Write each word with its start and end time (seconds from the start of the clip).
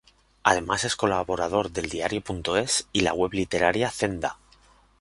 Además 0.41 0.83
es 0.83 0.95
colaborador 0.95 1.69
de 1.69 1.81
eldiario.es 1.81 2.87
y 2.91 3.01
la 3.01 3.13
web 3.13 3.33
literaria 3.33 3.91
Zenda. 3.91 4.39